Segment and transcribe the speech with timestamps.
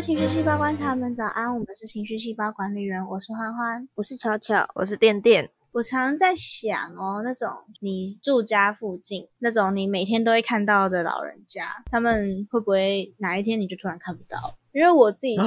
[0.00, 5.50] 位情绪细胞观察们早安，我们是情绪细胞管理员，我是欢欢，我是巧巧，我是电电。
[5.72, 7.50] 我常在想哦，那种
[7.82, 14.54] 你住家附近那种你每天都会看到的老人家，他们会不会哪一天你就突然看不到？
[14.72, 15.46] 因为我自己是，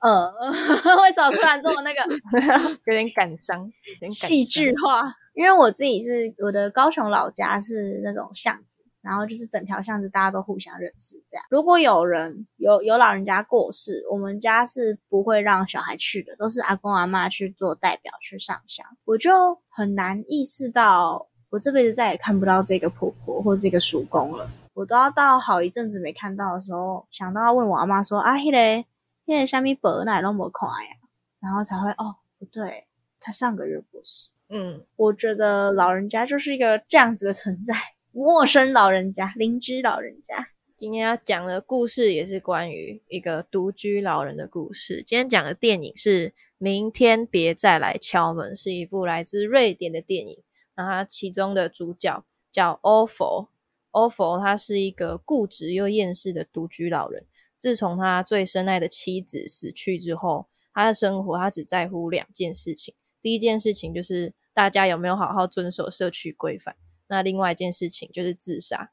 [0.00, 0.32] 呃，
[1.04, 2.00] 为什么突然这么那个，
[2.86, 3.70] 有点感伤，
[4.08, 5.14] 戏剧化？
[5.34, 8.71] 因为我自己是我的高雄老家是那种巷子，
[9.02, 11.22] 然后就是整条巷子大家都互相认识。
[11.28, 18.86] 这样，如果有人有有老人家过世，我们家是不会让小孩去的，都是阿公阿妈去做代表去上香。
[19.04, 24.48] 我就很难意识到，我这辈子再也看不到这个婆婆或这个叔公了。
[24.74, 28.86] 我都要到好一阵子没看到的时候，想到要问我阿妈说：“啊，迄个
[29.26, 30.96] 现在虾米伯奶那么快呀？”
[31.40, 32.86] 然后才会哦，不对，
[33.20, 34.30] 他上个月过世。
[34.48, 37.74] 嗯，我觉得老人家就是一个这样子的存在，
[38.14, 40.48] 陌生老人家、邻居老人家。
[40.76, 45.02] 今天要讲的故事也是关于一个独居老人的故事。
[45.06, 46.28] 今天讲的电影是
[46.58, 50.42] 《明天别再来敲门》，是一部来自瑞典的电影。
[50.76, 57.24] 那它其中的主角叫 Awful，Awful，他是一个固执又厌世的独居老人。
[57.56, 62.94] 自从他最深爱的妻子死去之后，他的生活他只在乎两件事情。
[63.22, 64.34] 第一件事情就是。
[64.54, 66.76] 大家有没有好好遵守社区规范？
[67.12, 68.90] 那另外一件事情就是自杀。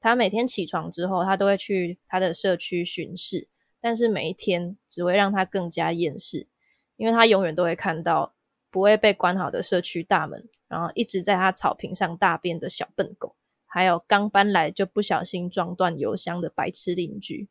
[0.00, 3.46] 他每天起床之后，他都会去他的社区巡视，
[3.80, 6.48] 但是每一天只会让他更加厌世，
[6.96, 8.34] 因为他永远都会看到
[8.68, 17.48] 不会被关好的社区大门，然后一直在他草坪上大便的小笨狗，还有刚搬来就不小心撞断油箱的白痴邻居。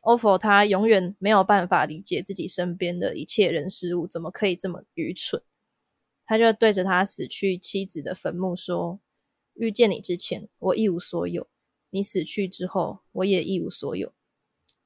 [0.00, 5.40] 欧佛他永远没有办法理解自己身边的一切人事物怎么可以这么愚蠢。
[6.26, 8.98] 他就对着他死去妻子的坟墓说
[9.56, 11.48] ：“遇见你之前，我一无所有；
[11.90, 14.12] 你死去之后，我也一无所有。”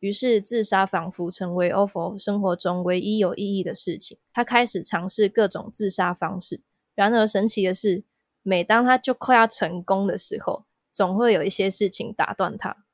[0.01, 4.17] 于是，自杀仿佛成为欧佛生活中唯一有意义的事情。
[4.33, 6.63] 他开始尝试各种自杀方式。
[6.95, 8.05] 然而，神奇的是，
[8.43, 12.85] 每当他就快要成功的时候，总会有一些事情打断他。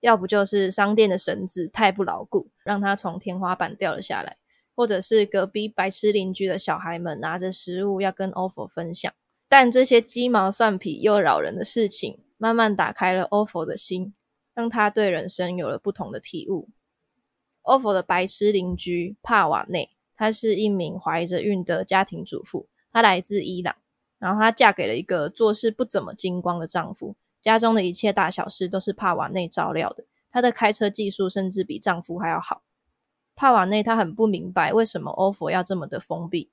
[0.00, 4.38] 要不就是商店的绳子太不牢固，让他从天花板掉了下来。
[4.76, 9.12] 或者是隔壁白痴邻居的小孩们拿着食物要跟 Ofo 分享，
[9.48, 14.14] 但这些鸡毛蒜皮又扰人的事情，慢慢打开了 Ofo 的心，
[14.52, 16.68] 让他对人生有了不同的体悟。
[17.62, 23.76] Ofo 的白痴邻居帕瓦内，她是一名怀着孕的家庭主妇，她来自伊朗，
[24.18, 32.62] 然后她嫁给了一个做事不怎么精光的丈夫，家中的一切大小事都是帕瓦内照料的，她的开车技术甚至比丈夫还要好。
[33.36, 36.50] 帕瓦内她很不明白为什么欧佛要这么的封闭。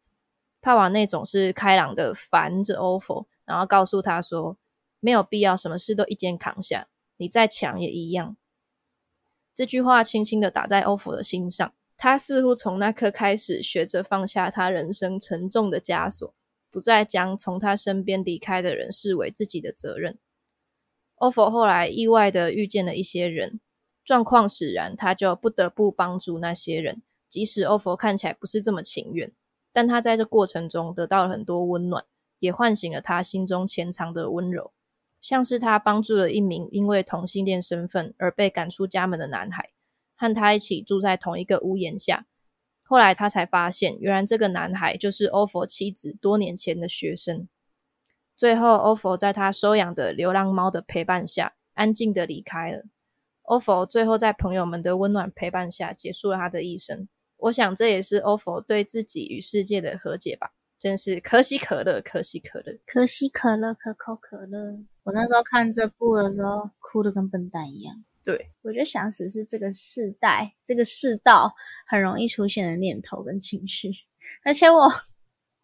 [0.62, 4.58] 帕瓦内总是开朗的烦着欧佛，然后告诉他说
[5.02, 8.38] ：“没有必要什么事都一肩扛下，你再强也一样。”
[9.54, 16.34] 这句话轻轻的打在欧佛的心上，他似乎从那刻开始学着放下他人生沉重的枷锁，
[16.70, 20.18] 不再将从他身边离开的人视为自己的责任。
[21.16, 23.60] 欧佛后来意外的遇见了一些人。
[24.04, 29.32] 状况使然，他就不得不帮助那些人，即使欧佛看起来不是这么情愿，
[29.74, 32.06] 但他在这过程中得到了很多温暖，
[32.40, 34.72] 也唤醒了他心中潜藏的温柔。
[35.20, 39.70] 像是他帮助了一名因为同性恋身份而被赶出家门的男孩，
[40.16, 42.26] 和他一起住在同一个屋檐下。
[42.84, 47.48] 后来他才发现，原来这个男孩就是欧佛妻子多年前的学生。
[48.36, 52.84] 最后，欧佛在他收养的流浪猫的陪伴下，安静的离开了。
[53.44, 57.08] 欧佛最后在朋友们的温暖陪伴下结束了他的一生。
[57.42, 60.52] 我想这也是欧佛对自己与世界的和解吧。
[60.80, 64.80] 真是可喜可乐，可喜可乐，可喜可乐，可口可乐。
[65.04, 67.96] 我那时候看这部的时候，哭的跟笨蛋一样。
[68.24, 71.54] 对，我觉得想死是这个世代、这个世道
[71.88, 73.92] 很容易出现的念头跟情绪，
[74.44, 74.90] 而且我。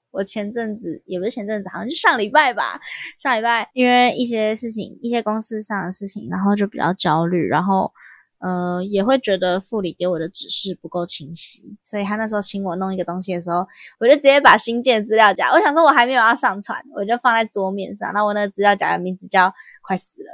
[0.09, 2.79] 我前阵子也不是前阵子，好像就上礼拜吧。
[3.19, 7.91] 上礼拜因为一些事情，一些公司上的事情，然后就比较焦虑，然后
[8.39, 13.67] 呃也会觉得副理给我的指示不够清晰，所以他那时候请我弄一个东西的时候，
[13.99, 18.11] 我就直接把新建资料夹，我想说我还没有要上传，我就放在桌面上。
[18.13, 20.29] 那我那个资料夹的名字叫“快死了”，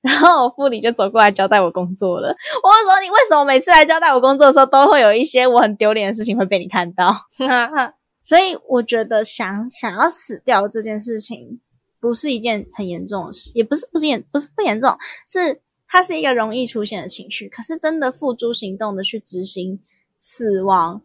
[0.00, 2.28] 然后我副理就走过来交代我工作了。
[2.28, 7.12] 我说你为什么每次来交代我工作的时候，都会有一些我很丢脸的事情会被你看到？
[7.38, 7.94] 哈哈。
[8.22, 11.60] 所以我觉得想想要死掉这件事情，
[11.98, 14.94] 不是一件很严重的事，也不是不是严不是不严重，
[15.26, 17.48] 是它是一个容易出现的情绪。
[17.48, 19.80] 可是真的付诸行动的去执行
[20.18, 21.00] 死亡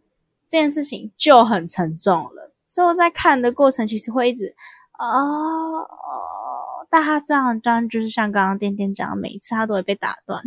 [0.47, 2.51] 这件事情就很沉重了。
[2.69, 4.55] 所以我在看的过程，其实会一直
[4.99, 5.87] 哦，
[6.89, 10.43] 但他这样当然就是像刚刚点点讲，每一次他都会被打断，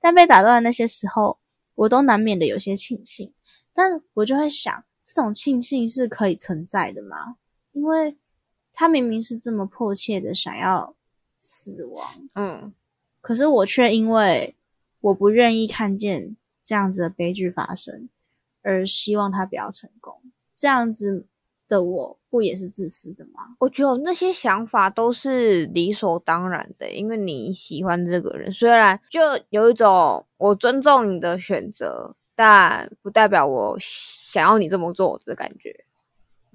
[0.00, 1.38] 但被打断的那些时候，
[1.74, 3.32] 我都难免的有些庆幸，
[3.72, 7.36] 但我就会想，这种庆幸是可以存在的吗？
[7.72, 8.16] 因为
[8.72, 10.94] 他明明是这么迫切的想要
[11.38, 12.72] 死亡，嗯，
[13.24, 14.54] 可是我却因为
[15.00, 18.10] 我不愿意看见这样子的悲剧发生，
[18.60, 20.14] 而希望他不要成功。
[20.54, 21.24] 这样子
[21.66, 23.56] 的我不也是自私的吗？
[23.60, 35.74] 我觉得那些想法都是理所当然的，因为你喜欢这个人，虽然就有一种我尊重你的选择，但不代表我想要你这么做的感觉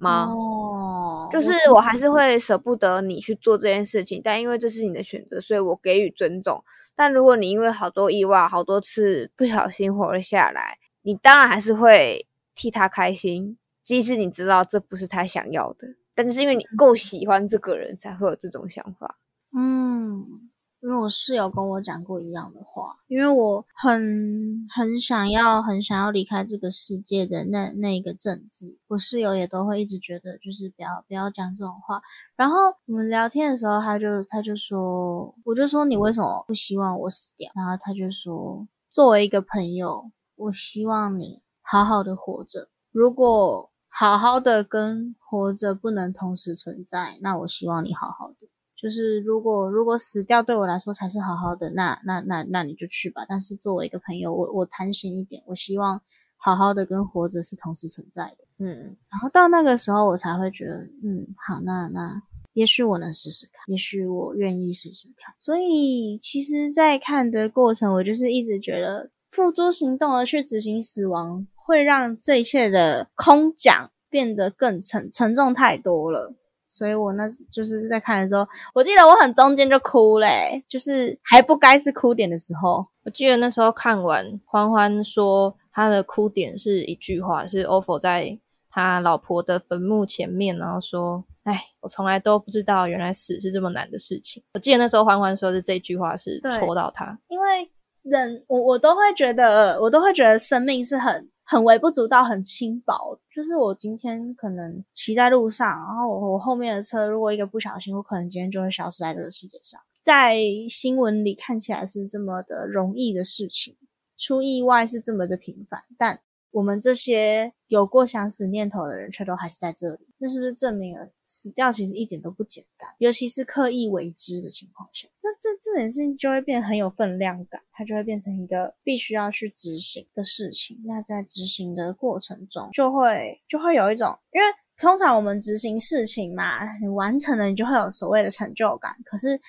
[0.00, 0.24] 吗？
[0.24, 6.64] 哦，就是我还是会舍不得你去做这件事情，但因为这是你的选择，所以我给予尊重。
[6.96, 19.18] 但如果你因为好多意外、好多次不小心活了下来，你当然还是会替他开心，即使你知道这不是他想要的，但是因为你够喜欢这个人，才会有这种想法。
[19.56, 20.49] 嗯，
[20.82, 32.00] 因为我室友跟我讲过一样的话，因为我很很想要、很想要离开这个世界的那那一个阵子，我室友也都会一直觉得就是不要不要讲这种话。
[32.34, 32.56] 然后
[32.86, 37.52] 我们聊天的时候，他就他就说，我就说你为什么不希望我死掉？
[37.54, 42.68] 然后他就说，作为一个朋友，我希望你好好的活着。
[42.90, 48.48] 如果好好的跟活着不能同时存在，那我希望你好好的。
[48.80, 53.26] 就是如果如果死掉对我来说才是好好的，那那那那你就去吧。
[53.28, 56.00] 但是作为一个朋友，我我贪心一点，我希望
[56.38, 58.36] 好好的跟活着是同时存在的。
[58.58, 62.22] 嗯，然后到那个时候，我才会觉得，嗯，好，那那
[62.54, 65.34] 也许我能试试看，也许我愿意试试看。
[65.38, 76.34] 所以其实，在看的过程，我就是一直觉得付诸行动而去执行死亡，会让这一切的空讲变得更沉沉重太多了。
[76.70, 82.86] 所以我那就是在看的时候，我记得我很中间就哭嘞，就是还不该是哭点的时候。
[83.02, 88.38] 我记得那时候看完，欢欢说他的哭点是一句话，是 ofo 在
[88.70, 97.68] 他老婆的坟墓前面，然后说：“哎，我从来都不知道，原来死是这么难的事情。”我记得那时候欢欢说的这句话是戳到他，因为
[98.02, 103.18] 人我我都会觉得，我都会觉得生命是很很微不足道、很轻薄。
[103.34, 109.80] 就是我今天可能骑在路上，然后我我后面的车如果一个不小心，我可能今天就会消失在这个世界上。
[110.00, 110.36] 在
[110.68, 113.76] 新闻里看起来是这么的容易的事情，
[114.16, 116.20] 出意外是这么的频繁，但
[116.52, 122.88] 我们这些有过想死念头的人却都还是在这里，那是不是证明了死掉其实一点都不简单？
[122.98, 130.78] 尤其是刻意为之的情况下，那这这件事情就会变很有分量感，它就会变成一个必须要去执行的事情。
[130.84, 134.46] 那在执行的过程中，就会就会有一种，因为
[134.76, 138.94] 通常我们执行事情嘛，你完成了，你就会有所谓的成就感。
[139.04, 139.40] 可是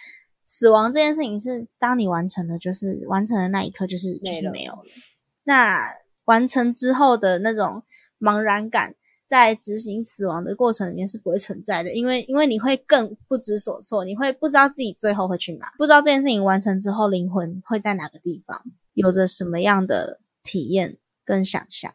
[0.46, 4.84] 死亡这件事情是，当你完成了，就是完成的那一刻，就是就是没有了。
[5.44, 5.82] 那
[6.26, 7.84] 完成之后的那种
[8.20, 8.96] 茫然感，
[9.32, 18.62] 在执行死亡的过程里面是不会存在的，因为因为你会更不知所措，你会不知道自己最后会去哪，不知道这件事情完成之后灵魂会在哪个地方，
[18.94, 21.94] 有着什么样的体验跟想象。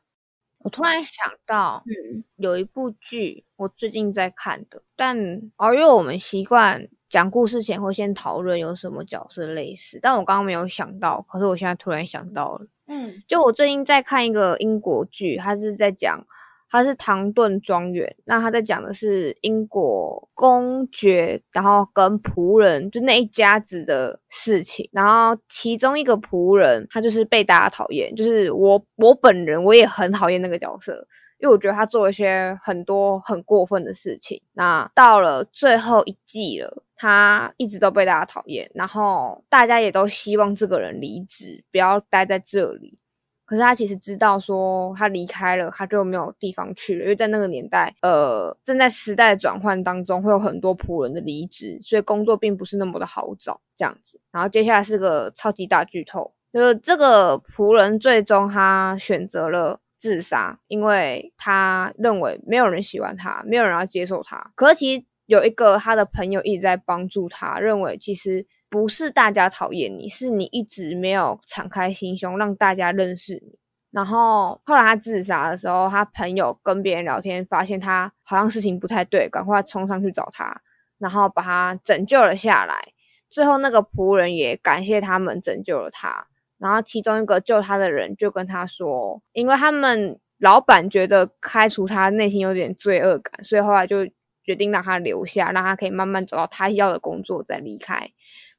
[0.60, 5.14] 我突然想到，嗯，有一部剧我最近在看的，但
[5.58, 12.66] 哦，因为我们习惯讲故事前会先讨论有什么角色类似，但我刚刚没有想到，可是我现在突然想到了。
[12.86, 16.26] 嗯，就我最近在看一个英国剧，它是在讲，
[16.70, 31.06] 他是唐顿庄园，那他在讲的是英国公爵，然后跟仆人就那一家子的事情，然后其中一个仆人他就是被大家讨厌，就是我我本人我也很讨厌那个角色。
[31.38, 34.40] 因为我觉得他做了一些很多很过分的事情。
[34.54, 42.98] 那到了最后一季了，他一直都被大家讨厌，然后大家也都希望这个人离职，不要待在这里。
[43.46, 47.04] 可是他其实知道，说他离开了，他就没有地方去了。
[47.04, 53.60] 因为在那个年代，呃，正在时代转换当中，会有很多仆人的离职，所以工作并不是那么的好找。
[53.78, 59.80] 这样子，然后接下来是个超级大剧透，就是这个仆人最终他选择了。
[59.98, 64.52] 自杀，因为他认为没有人喜欢他，没有人要接受他。
[64.54, 68.46] 可是其实有一个他的朋友一直在帮助他，认为其实
[68.76, 73.58] 不是大家讨厌你，是你一直没有敞开心胸让大家认识你。
[73.90, 80.60] 然后后来他自杀的时候，他朋友跟别人聊天，发现他好像事情不太对，赶快冲上去找他，
[80.98, 82.92] 然后把他拯救了下来。
[83.30, 86.26] 最后那个仆人也感谢他们拯救了他。
[86.58, 94.06] 然后其中一个救他的人就跟他说，因为他们老板觉得开除他内心有点罪恶感，所以后来就
[94.44, 98.10] 决定让他留下，让他可以慢慢找到他要的工作再离开。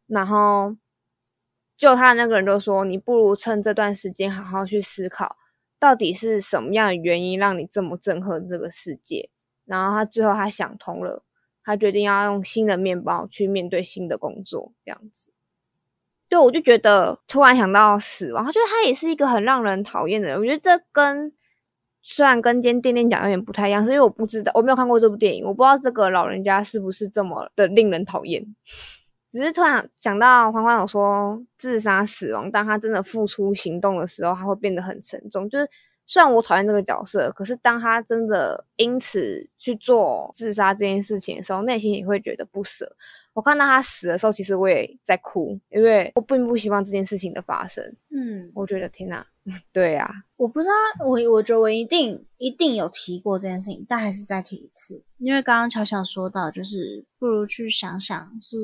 [0.07, 0.75] 然后
[1.75, 5.35] 救他的那个人就说：“你不如趁这段时间好好去思考，
[5.77, 9.29] 到底是什么样的原因让你这么憎恨这个世界。”
[9.65, 11.23] 然后他最后他想通了，
[11.63, 15.29] 他决定要用新的面包去面对新的工作，这样子。
[16.29, 20.37] 对，我就觉得突然想到死亡，他觉得他也是一个很让人讨厌的人。
[20.37, 21.31] 我觉得这跟
[22.01, 28.55] 虽然跟今天店店讲有点不太一样，是因为我不知道我没有看过这部电影，我不知道这个老人家是不是这么的令人讨厌。
[29.37, 35.47] 只是突然想到欢欢有说自杀死亡，当他真的付出行动的时候，他会变得很沉重。
[35.47, 35.69] 就是
[36.07, 42.95] 虽然我讨厌这个角色，可是当他真的因此去做自杀这件事情的时候，内心也会觉得不舍。
[43.33, 47.95] 我看到他死的时候，其实我也在哭，因为我并不希望这件事情的发生。
[48.09, 49.27] 嗯，我觉得天哪，
[49.71, 58.57] 对呀，我不知道，我我觉得我一定一定有提过这件事情，但还是再提一次，因为刚刚巧巧说到，就是不如去想想是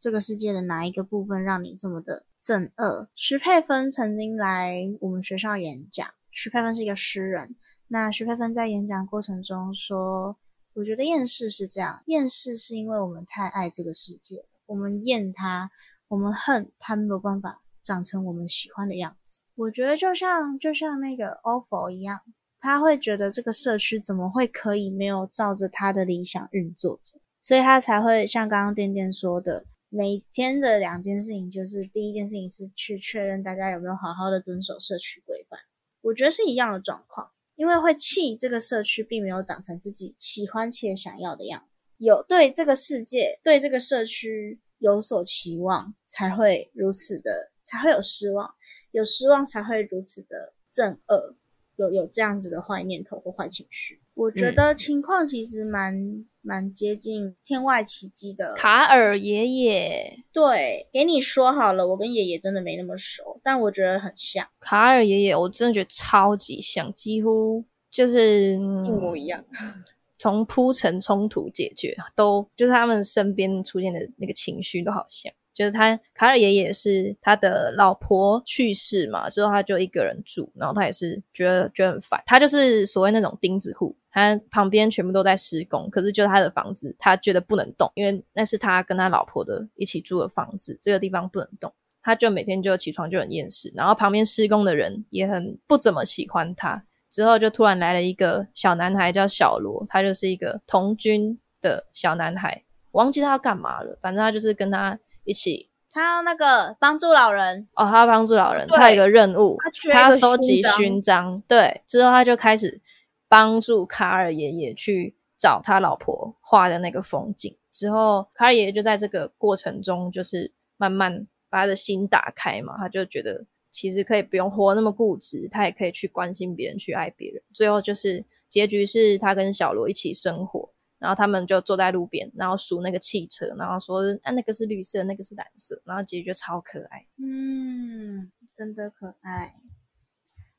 [0.00, 3.08] 这个世界的哪一个部分让你这么的憎恶。
[3.14, 7.54] 徐佩芬曾经来我们学校演讲，徐佩芬是一个诗人，
[7.88, 10.36] 那徐佩芬在演讲过程中说。
[10.76, 15.70] 我觉得厌世是这样，厌世是因为我们太爱这个世界，我们厌它，
[16.08, 19.40] 我们恨它没有办法长成我们喜欢的样子。
[19.54, 22.20] 我觉得就像就像那个 ofo 一样，
[22.58, 35.58] 他会觉得这个社区怎么会可以没有照着他的理想运作着，所以他才会像刚刚店店说的，每天的两件事情就是第一件事情是去确认大家有没有好好的遵守社区规范，
[36.02, 37.30] 我觉得是一样的状况。
[37.56, 48.52] 因为会气这个社区并没有长成自己喜欢且想要的样子，有对这个世界、对这个社区有所期望，才会如此的，才会有失望，
[48.94, 51.34] 有失望才会如此的憎恶，
[51.74, 54.00] 有有这样子的坏念头或坏情绪。
[54.14, 60.20] 我觉得情况其实蛮蛮接近《天外奇迹》的卡尔爷爷。
[60.32, 68.56] 对，给你说好了，我跟爷爷真的没那么熟，但我觉得很像卡尔爷爷，我真的觉得超级像，几乎就是一
[68.90, 69.44] 模一样。
[70.16, 75.32] 从铺陈冲突解决，都就是他们身边出现的那个情绪都好像。
[75.54, 82.20] 就是他卡尔爷爷是他的老婆去世嘛，之后他就一个人住，然后他也是觉得觉得很烦。
[82.26, 91.72] 他就是所谓那种钉子户，他旁边全部都在施工，可是就他的房子，他觉得不能动，因为那是他跟他老婆的一起住的房子，这个地方不能动。
[92.02, 96.84] 他就每天就起床就很厌世，然后旁边施工的人也很不怎么喜欢他。
[97.10, 104.98] 之后就突然来了一个小男孩叫小罗，他就是一个童军的小男孩，忘记他要干嘛了，反正他就是跟他。
[105.24, 109.56] 一起，他要那个帮助老人哦，他要帮助老人，他有一个任务，
[109.92, 111.42] 他要收集勋章。
[111.48, 112.80] 对，之后他就开始
[113.28, 117.56] 帮助卡尔爷爷去找他老婆画的那个风景。
[117.72, 127.42] 之后，卡尔爷爷就在这个过程中，就是慢慢把他的心打开嘛，他就觉得其实可以不用活那么固执，他也可以去关心别人，去爱别人。
[127.52, 130.73] 最后就是结局是他跟小罗一起生活。
[131.04, 139.54] 然后他们就坐在路边，然后数那个汽车，然后说：“啊，那个是绿色，那个是蓝色。”然后结局就超可爱，嗯，真的可爱。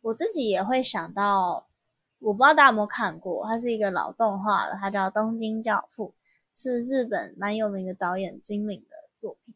[0.02, 1.66] 我自己也会想到，
[2.20, 6.14] 我不知道大家有没有看过，它是一个老动画了，它叫《东京教父》，
[6.62, 9.56] 是日本蛮有名的导演金敏的作品。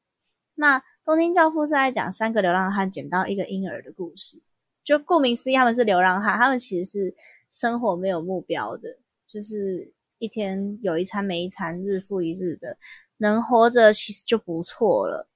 [0.56, 4.42] 那《东京教父》是在讲三个流浪汉捡到一个婴儿的故事。
[4.84, 7.16] 就顾名思义，他们是流浪汉，他们其实是
[7.48, 9.94] 生活没有目标的，就是。
[10.20, 12.78] 一天有一餐没一餐，日复一日的，
[13.18, 15.28] 能活着其实就不错了。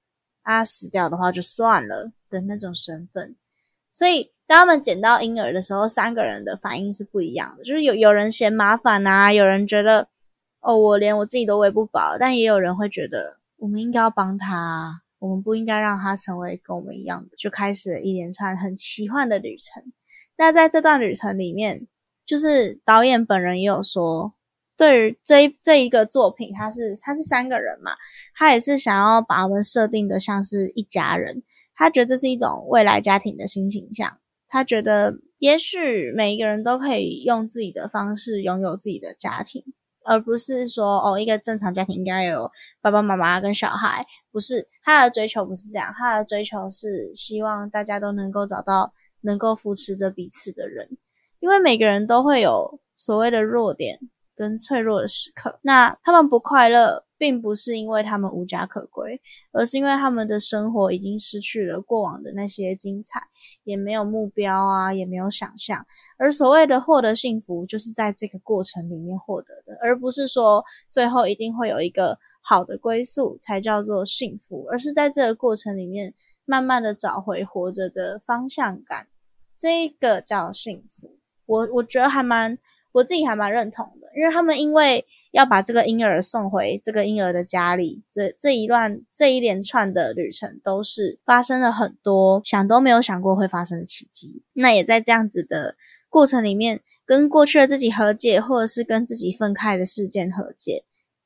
[0.42, 3.34] 啊，死掉的话就算了的那种身份。
[3.94, 7.64] 所以当他们捡到婴儿的时候，三个人的反应是不一样的。
[7.64, 10.06] 就是有有人嫌麻烦啊，有人觉得
[10.60, 17.34] 哦，我连我自己都喂不饱，但也有人会觉得我们应该要帮他，我们不应该让他成为跟我们一样的。
[17.38, 19.82] 就开始了一连串很奇幻的旅程。
[20.36, 21.86] 那在这段旅程里面，
[22.26, 24.34] 就是导演本人也有说。
[24.76, 27.92] 对于这一这一个作品，他是他是三个人嘛，
[28.34, 31.42] 他也是想要把我们设定的像是一家人，
[31.76, 39.62] 他觉得这是一种未来家庭的新形象，他觉得也许每一个人都可以用自己的方式拥有自己的家庭，
[40.04, 42.50] 而不是说哦一个正常家庭应该有
[42.80, 50.98] 爸爸妈妈跟小孩，不是他的追求不是这样，他的追求是希望大家都能够找到能够扶持着彼此的人，
[51.38, 54.00] 因为每个人都会有所谓的弱点。
[54.34, 59.20] 跟脆弱的时刻，那他们不快乐，并不是因为他们无家可归，
[59.52, 63.20] 而是因为他们的生活已经失去了过往的那些精彩，
[63.62, 65.86] 也没有目标啊，也没有想象。
[66.18, 76.12] 而所谓的获得幸福，就是在这个过程里面获得的，而不是说最后一定会有一个好的归宿才叫做幸福，而是在这个过程里面，
[76.44, 79.06] 慢慢的找回活着的方向感，
[79.56, 81.16] 这个叫幸福。
[81.46, 82.58] 我我觉得还蛮，
[82.94, 94.44] 我自己还蛮认同的，因为他们因为要把这个婴儿送回这个婴儿的家里，这这一段这一连串的旅程都是发生了很多想都没有想过会发生的奇迹。
[94.52, 95.74] 那也在这样子的
[96.08, 100.84] 过程里面，跟过去的自己和解，或者是跟自己分开的事件和解，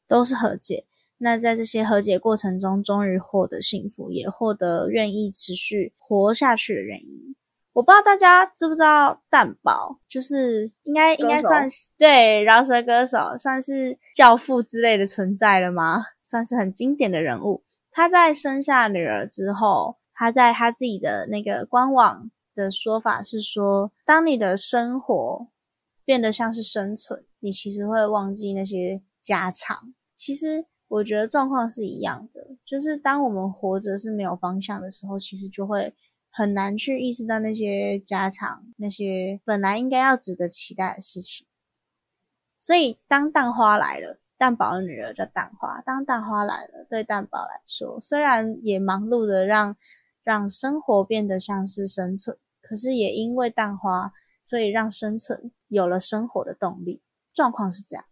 [0.08, 0.86] 都是和解。
[1.18, 7.34] 那在这些和解过程中，终于获得幸福，也获得愿意持续活下去的原因。
[7.74, 16.02] 我不知道大家知不知道蛋宝，就是应该应该算是对饶舌歌手，算是教父之类的存在了吗？
[16.24, 17.62] 算是很经典的人物。
[17.92, 25.46] 他在生下女儿之后，他在他自己的那个官网的说法是说，当你的生活
[26.04, 29.94] 变得像是生存，你其实会忘记那些家常。
[30.16, 35.94] 其实我觉得状况是一样的，就是当我们活着是没有方向的时候，其实就会。
[36.38, 41.48] 很难去意识到那些家常，那些本来应该要值得期待的事情。
[42.60, 45.82] 所以，当蛋花来了，蛋宝的女儿叫蛋花。
[45.84, 49.76] 当蛋花来了，对蛋宝来说，虽然也忙碌的让
[50.22, 54.12] 让生活变得像是生存，可是也因为蛋花，
[54.44, 57.02] 所以让生存有了生活的动力。
[57.34, 58.04] 状况是这样，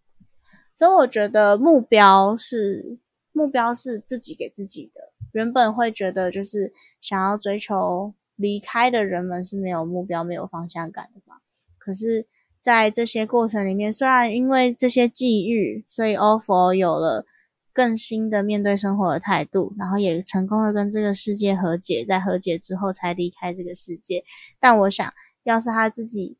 [0.74, 2.98] 所以我觉得目标是
[3.30, 5.12] 目标是自己给自己的。
[5.36, 11.36] 原本会觉得就是想要追求离开的人们是没有目标、没有方向感的嘛。
[11.76, 12.26] 可是，
[12.62, 17.26] 在这些过程里面，虽然因为这些际遇，所以 ofo 有了
[17.74, 24.24] 更新的面对生活的态度，然后也成功的跟这个世界和解，在和解之后才离开这个世界。
[24.58, 25.12] 但我想
[25.42, 26.38] 要是他自己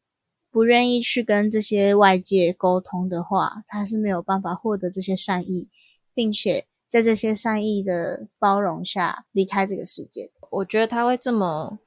[0.50, 5.68] 不愿意去跟这些外界沟通的话，他是没有办法获得这些善意，
[6.14, 6.66] 并且。
[6.88, 11.78] 在这些善意的包容下离开这个世界，我觉得他会这么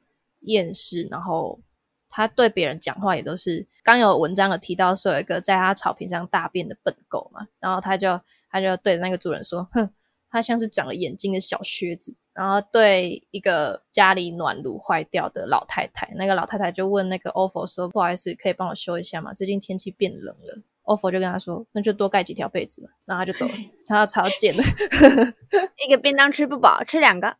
[0.41, 1.59] 厌世，然后
[2.09, 3.65] 他对别人讲话也都是。
[3.83, 8.19] 刚有文章有提到说有一个在他草坪上大便的笨狗嘛，然后他就
[8.51, 9.89] 他就对那个主人说：“哼，
[10.29, 19.33] 他像是长了眼睛的小靴子。”然后对一个家里暖炉坏掉的老太太，那个老太太就问那个 ofo 说：“不好意思，可以帮我修一下吗？
[19.33, 20.61] 最近天气变冷了。
[20.89, 23.53] ”ofo 就跟他说：“那就多盖几条被子嘛。”然后他就走了，
[23.85, 24.63] 他超贱的，
[25.85, 27.35] 一个便当吃不饱，吃两个。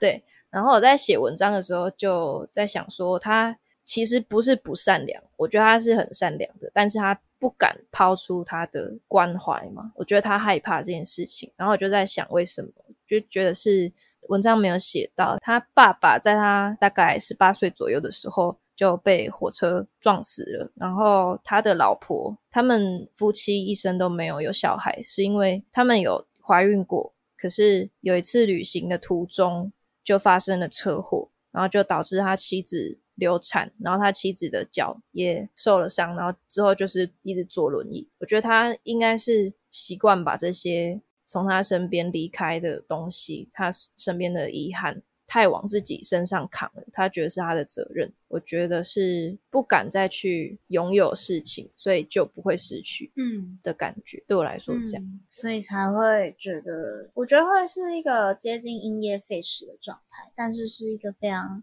[0.00, 9.92] 对，然后我在写文章的时候就在想说，他其实不是不善良，我觉得他是很善良的，但是他不敢抛出他的关怀嘛。
[9.94, 12.70] 我觉得他害怕这件事情，然后我就在想为什么，
[13.06, 13.92] 就觉得是
[14.28, 18.58] 文章没有写到他爸爸在他大概十八岁左右的时候。
[18.80, 20.72] 就被火车撞死了。
[20.74, 29.70] 然后他的老婆，他们夫妻一生都没有有小孩，是因为他们有怀孕过，可是有一次旅行的途中
[30.02, 38.08] 就发生了车祸，然后就导致他妻子流产，然后他妻子的脚也受了伤，然后之后就是一直坐轮椅。
[38.20, 45.02] 我觉得他应该是习惯把这些从他身边离开的东西，他身边的遗憾。
[45.30, 48.12] 太往自己身上扛了，他觉得是他的责任。
[48.26, 54.20] 我觉得是不敢再去拥有事情，所以就不会失去，嗯的感觉。
[54.26, 61.62] 对我来说这样，所以才会觉得，我觉得会是一个接近因噎废食的状态，但是是一个非常。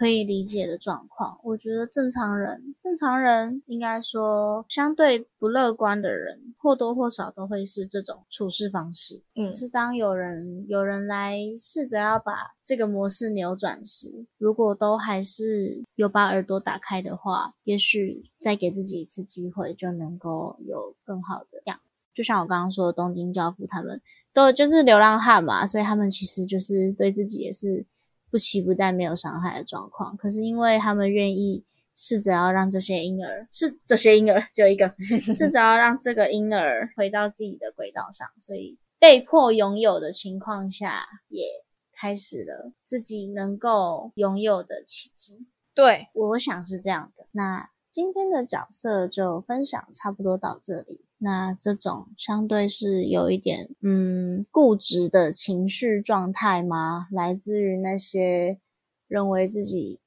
[0.00, 9.20] 可以理解的状况，我觉得正常人，正常人应该说相对不乐观的人，或多或少都会是这种处事方式。
[9.34, 12.32] 嗯，是当有人有人来试着要把
[12.64, 22.08] 这个模式扭转时，如果都还是有把耳朵打开的话，也许再给自己一次机会，就能够有更好的样子。
[22.14, 24.00] 就像我刚刚说的，东京教父他们
[24.32, 27.84] 都就是流浪汉嘛，所以他们其实就是对自己也是。
[28.30, 31.64] 不期不待、没有伤害的状况，可是因为他们愿意
[31.96, 41.44] 试着要让这些婴儿，是这些婴儿就一个， 试着要让这个婴儿回到自己的轨道上，所以被迫拥有的情况下，也
[41.92, 45.46] 开始了自己能够拥有的奇迹。
[45.74, 47.26] 对，我想是这样的。
[47.32, 51.04] 那今天的角色就分享差不多到这里。
[51.22, 57.08] 那这种相对是有一点嗯固执的情绪状态吗？
[57.12, 58.58] 来自于那些
[59.06, 60.00] 认为自己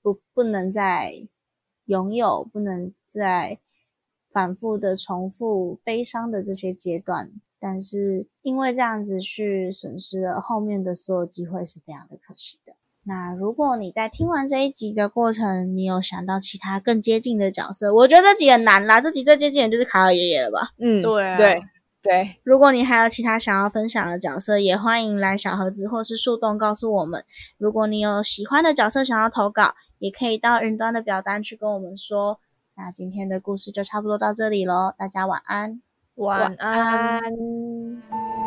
[0.00, 1.26] 不不能再
[1.86, 3.58] 拥有，不能再
[4.30, 12.60] 反复的重复悲伤的这些阶段，但是因为这样子去损失了后面的所有机会，是非常的可惜。
[13.08, 17.94] 那如果你在听完这一集的过程，你有想到其他更接近的角色？
[17.94, 20.70] 我觉得这集很难啦，这集最接近的就是卡尔爷爷了吧？
[20.78, 21.62] 嗯，对对
[22.02, 27.24] 对，如果你还有其他想要分享的角色，也欢迎来小盒子或是树洞告诉我们。
[27.58, 32.40] 如果你有喜欢的角色想要投稿，也可以到云端的表单去跟我们说。
[32.76, 35.80] 那今天的故事就差不多到这里喽，大家晚安。
[36.16, 37.20] 晚安。
[37.20, 38.45] 安。